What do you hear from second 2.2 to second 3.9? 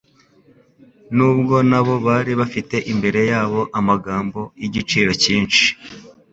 bafite imbere yabo ayo